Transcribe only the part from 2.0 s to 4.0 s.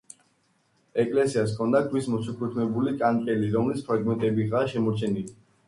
მოჩუქურთმებული კანკელი, რომლის